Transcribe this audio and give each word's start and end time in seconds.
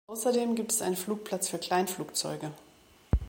Außerdem 0.07 0.55
gibt 0.55 0.71
es 0.71 0.81
einen 0.81 0.95
Flugplatz 0.95 1.47
für 1.49 1.59
Kleinflugzeuge. 1.59 2.49